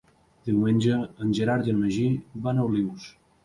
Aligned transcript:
Diumenge 0.47 0.95
en 1.25 1.37
Gerard 1.41 1.71
i 1.71 1.77
en 1.77 1.79
Magí 1.85 2.09
van 2.49 2.59
a 2.59 2.69
Olius. 2.75 3.11